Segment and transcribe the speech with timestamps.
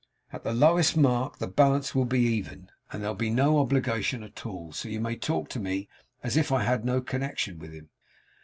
[0.33, 4.47] At the lowest mark, the balance will be even, and there'll be no obligation at
[4.47, 4.71] all.
[4.71, 5.89] So you may talk to me,
[6.23, 7.91] as if I had no connection with him.